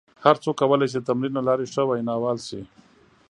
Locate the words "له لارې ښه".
1.35-1.81